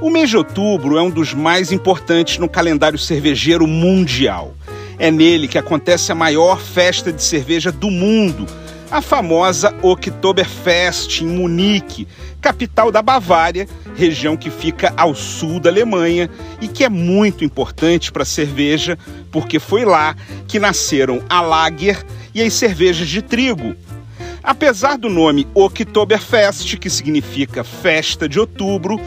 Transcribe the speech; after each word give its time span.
O 0.00 0.10
mês 0.10 0.30
de 0.30 0.36
outubro 0.36 0.96
é 0.96 1.02
um 1.02 1.10
dos 1.10 1.34
mais 1.34 1.72
importantes 1.72 2.38
no 2.38 2.48
calendário 2.48 2.96
cervejeiro 2.96 3.66
mundial. 3.66 4.54
É 4.96 5.10
nele 5.10 5.48
que 5.48 5.58
acontece 5.58 6.12
a 6.12 6.14
maior 6.14 6.60
festa 6.60 7.12
de 7.12 7.20
cerveja 7.20 7.72
do 7.72 7.90
mundo, 7.90 8.46
a 8.92 9.02
famosa 9.02 9.74
Oktoberfest 9.82 11.22
em 11.22 11.26
Munique, 11.26 12.06
capital 12.40 12.92
da 12.92 13.02
Bavária, 13.02 13.66
região 13.96 14.36
que 14.36 14.50
fica 14.50 14.94
ao 14.96 15.16
sul 15.16 15.58
da 15.58 15.68
Alemanha 15.68 16.30
e 16.60 16.68
que 16.68 16.84
é 16.84 16.88
muito 16.88 17.44
importante 17.44 18.12
para 18.12 18.22
a 18.22 18.26
cerveja, 18.26 18.96
porque 19.32 19.58
foi 19.58 19.84
lá 19.84 20.14
que 20.46 20.60
nasceram 20.60 21.20
a 21.28 21.40
Lager 21.40 22.06
e 22.32 22.40
as 22.40 22.54
cervejas 22.54 23.08
de 23.08 23.20
trigo. 23.20 23.74
Apesar 24.44 24.96
do 24.96 25.10
nome 25.10 25.46
Oktoberfest, 25.54 26.76
que 26.76 26.88
significa 26.88 27.64
festa 27.64 28.28
de 28.28 28.38
outubro, 28.38 29.00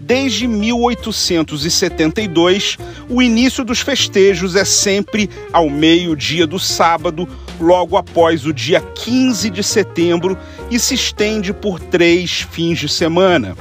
Desde 0.00 0.46
1872, 0.46 2.78
o 3.08 3.20
início 3.20 3.64
dos 3.64 3.80
festejos 3.80 4.54
é 4.54 4.64
sempre 4.64 5.28
ao 5.52 5.68
meio-dia 5.68 6.46
do 6.46 6.56
sábado, 6.58 7.28
logo 7.60 7.96
após 7.96 8.46
o 8.46 8.52
dia 8.52 8.80
15 8.80 9.50
de 9.50 9.64
setembro, 9.64 10.38
e 10.70 10.78
se 10.78 10.94
estende 10.94 11.52
por 11.52 11.80
três 11.80 12.46
fins 12.50 12.78
de 12.78 12.88
semana. 12.88 13.56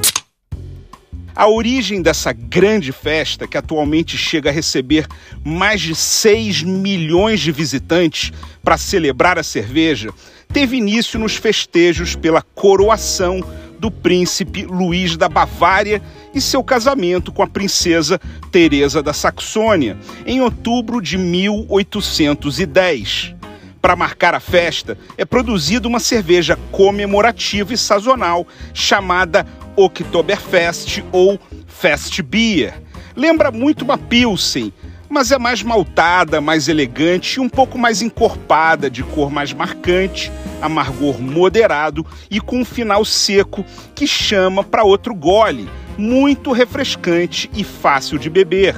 A 1.36 1.48
origem 1.48 2.02
dessa 2.02 2.32
grande 2.34 2.92
festa, 2.92 3.48
que 3.48 3.58
atualmente 3.58 4.18
chega 4.18 4.50
a 4.50 4.54
receber 4.54 5.08
mais 5.44 5.82
de 5.82 5.96
6 5.96 6.64
milhões 6.64 7.40
de 7.40 7.52
visitantes 7.52 8.32
para 8.64 8.78
celebrar 8.78 9.38
a 9.38 9.44
cerveja, 9.44 10.10
teve 10.52 10.78
início 10.78 11.20
nos 11.20 11.36
festejos 11.36 12.16
pela 12.16 12.42
coroação 12.42 13.44
do 13.78 13.92
príncipe 13.92 14.66
Luís 14.66 15.16
da 15.16 15.30
Bavária 15.30 16.02
e 16.38 16.42
seu 16.42 16.64
casamento 16.64 17.32
com 17.32 17.42
a 17.42 17.48
princesa 17.48 18.22
Teresa 18.52 19.02
da 19.02 19.14
Saxônia, 19.14 19.98
em 20.26 20.42
outubro 20.42 21.02
de 21.02 21.18
1810. 21.18 23.34
Para 23.82 23.96
marcar 23.96 24.36
a 24.36 24.40
festa, 24.40 24.98
é 25.18 25.26
produzida 25.26 25.88
uma 25.88 26.00
cerveja 26.00 26.60
comemorativa 26.72 27.74
e 27.74 27.78
sazonal 27.78 28.46
chamada 28.74 29.46
Oktoberfest 29.76 31.04
ou 31.12 31.40
Fest 31.68 32.22
Beer. 32.22 32.82
Lembra 33.16 33.52
muito 33.52 33.84
uma 33.84 33.98
Pilsen, 33.98 34.72
mas 35.18 35.32
é 35.32 35.40
mais 35.40 35.64
maltada, 35.64 36.40
mais 36.40 36.68
elegante 36.68 37.38
e 37.38 37.40
um 37.40 37.50
pouco 37.50 37.76
mais 37.76 38.04
encorpada, 38.04 38.88
de 38.88 39.02
cor 39.02 39.32
mais 39.32 39.52
marcante, 39.52 40.32
amargor 40.62 41.20
moderado 41.20 42.06
e 42.30 42.40
com 42.40 42.60
um 42.60 42.64
final 42.64 43.04
seco 43.04 43.66
que 43.96 44.06
chama 44.06 44.64
para 44.64 44.84
outro 44.84 45.16
gole, 45.16 45.68
muito 45.98 46.52
refrescante 46.52 47.50
e 47.56 47.64
fácil 47.64 48.20
de 48.20 48.30
beber. 48.30 48.76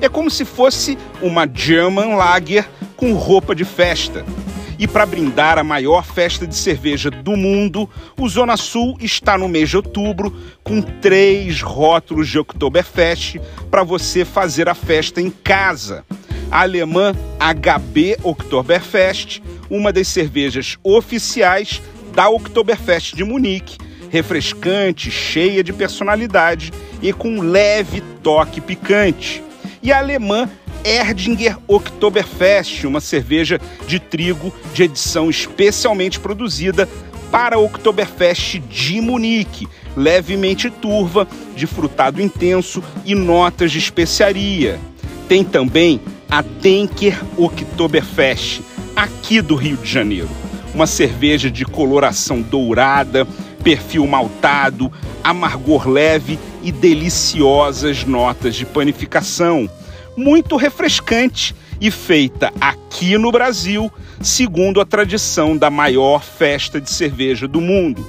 É 0.00 0.08
como 0.08 0.28
se 0.28 0.44
fosse 0.44 0.98
uma 1.22 1.48
German 1.48 2.16
Lager 2.16 2.68
com 2.96 3.12
roupa 3.12 3.54
de 3.54 3.64
festa. 3.64 4.24
E 4.78 4.86
para 4.86 5.06
brindar 5.06 5.58
a 5.58 5.64
maior 5.64 6.04
festa 6.04 6.46
de 6.46 6.54
cerveja 6.54 7.10
do 7.10 7.36
mundo, 7.36 7.88
o 8.18 8.28
Zona 8.28 8.56
Sul 8.56 8.96
está 9.00 9.38
no 9.38 9.48
mês 9.48 9.70
de 9.70 9.76
outubro 9.76 10.34
com 10.62 10.82
três 10.82 11.62
rótulos 11.62 12.28
de 12.28 12.38
Oktoberfest 12.38 13.38
para 13.70 13.82
você 13.82 14.24
fazer 14.24 14.68
a 14.68 14.74
festa 14.74 15.20
em 15.20 15.30
casa. 15.30 16.04
A 16.50 16.60
alemã 16.60 17.14
HB 17.38 18.18
Oktoberfest, 18.22 19.42
uma 19.70 19.92
das 19.92 20.08
cervejas 20.08 20.76
oficiais 20.82 21.82
da 22.14 22.28
Oktoberfest 22.28 23.14
de 23.14 23.24
Munique, 23.24 23.78
refrescante, 24.10 25.10
cheia 25.10 25.64
de 25.64 25.72
personalidade 25.72 26.72
e 27.02 27.12
com 27.12 27.30
um 27.30 27.42
leve 27.42 28.02
toque 28.22 28.60
picante. 28.60 29.42
E 29.82 29.90
a 29.90 29.98
alemã 29.98 30.48
Erdinger 30.86 31.58
Oktoberfest, 31.66 32.86
uma 32.86 33.00
cerveja 33.00 33.60
de 33.88 33.98
trigo 33.98 34.54
de 34.72 34.84
edição 34.84 35.28
especialmente 35.28 36.20
produzida 36.20 36.88
para 37.28 37.58
Oktoberfest 37.58 38.60
de 38.60 39.00
Munique, 39.00 39.66
levemente 39.96 40.70
turva, 40.70 41.26
de 41.56 41.66
frutado 41.66 42.22
intenso 42.22 42.84
e 43.04 43.16
notas 43.16 43.72
de 43.72 43.78
especiaria. 43.78 44.78
Tem 45.28 45.42
também 45.42 46.00
a 46.30 46.40
Denker 46.40 47.20
Oktoberfest, 47.36 48.60
aqui 48.94 49.40
do 49.40 49.56
Rio 49.56 49.76
de 49.78 49.90
Janeiro. 49.90 50.30
Uma 50.72 50.86
cerveja 50.86 51.50
de 51.50 51.64
coloração 51.64 52.40
dourada, 52.40 53.26
perfil 53.64 54.06
maltado, 54.06 54.92
amargor 55.24 55.88
leve 55.88 56.38
e 56.62 56.70
deliciosas 56.70 58.04
notas 58.04 58.54
de 58.54 58.64
panificação 58.64 59.68
muito 60.16 60.56
refrescante 60.56 61.54
e 61.80 61.90
feita 61.90 62.52
aqui 62.60 63.18
no 63.18 63.30
Brasil, 63.30 63.92
segundo 64.22 64.80
a 64.80 64.86
tradição 64.86 65.56
da 65.56 65.70
maior 65.70 66.22
festa 66.22 66.80
de 66.80 66.90
cerveja 66.90 67.46
do 67.46 67.60
mundo. 67.60 68.04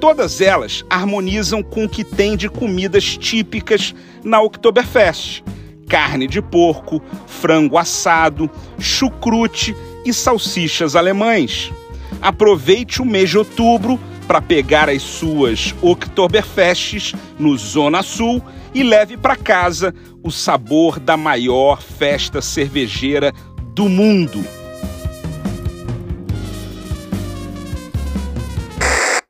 Todas 0.00 0.40
elas 0.40 0.84
harmonizam 0.88 1.62
com 1.62 1.84
o 1.84 1.88
que 1.88 2.04
tem 2.04 2.36
de 2.36 2.48
comidas 2.48 3.16
típicas 3.16 3.94
na 4.22 4.40
Oktoberfest: 4.40 5.42
carne 5.88 6.26
de 6.26 6.40
porco, 6.40 7.02
frango 7.26 7.76
assado, 7.76 8.50
chucrute 8.78 9.74
e 10.04 10.12
salsichas 10.12 10.96
alemães. 10.96 11.72
Aproveite 12.20 13.00
o 13.00 13.04
mês 13.04 13.30
de 13.30 13.38
outubro 13.38 13.98
para 14.30 14.40
pegar 14.40 14.88
as 14.88 15.02
suas 15.02 15.74
Oktoberfests 15.82 17.16
no 17.36 17.58
Zona 17.58 18.00
Sul 18.00 18.40
e 18.72 18.80
leve 18.84 19.16
para 19.16 19.34
casa 19.34 19.92
o 20.22 20.30
sabor 20.30 21.00
da 21.00 21.16
maior 21.16 21.82
festa 21.82 22.40
cervejeira 22.40 23.32
do 23.74 23.88
mundo. 23.88 24.38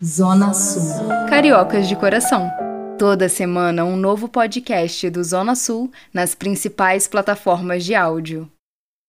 Zona 0.04 0.52
Sul. 0.52 1.08
Cariocas 1.30 1.88
de 1.88 1.96
coração. 1.96 2.50
Toda 2.98 3.26
semana 3.26 3.86
um 3.86 3.96
novo 3.96 4.28
podcast 4.28 5.08
do 5.08 5.24
Zona 5.24 5.54
Sul 5.54 5.90
nas 6.12 6.34
principais 6.34 7.08
plataformas 7.08 7.86
de 7.86 7.94
áudio. 7.94 8.46